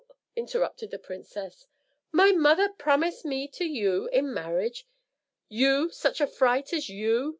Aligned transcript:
interrupted 0.35 0.89
the 0.89 0.97
princess; 0.97 1.67
"my 2.11 2.31
mother 2.31 2.67
promised 2.69 3.23
me 3.23 3.47
to 3.47 3.63
you 3.63 4.07
in 4.07 4.33
marriage; 4.33 4.87
you 5.47 5.91
such 5.91 6.19
a 6.19 6.25
fright 6.25 6.73
as 6.73 6.89
you!" 6.89 7.29